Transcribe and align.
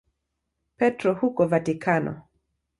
Petro 0.77 1.13
huko 1.13 1.47
Vatikano. 1.47 2.21